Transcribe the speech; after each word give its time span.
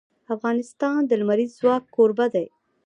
افغانستان 0.35 0.99
د 1.05 1.11
لمریز 1.21 1.51
ځواک 1.59 1.83
کوربه 1.95 2.25
دی. 2.33 2.47